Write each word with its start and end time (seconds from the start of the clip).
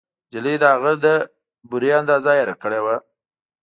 نجلۍ 0.29 0.55
د 0.59 0.63
هغه 0.73 0.91
د 1.03 1.05
بورې 1.69 1.89
اندازه 1.99 2.31
هېره 2.37 2.55
کړې 2.61 2.79
وه 2.85 2.95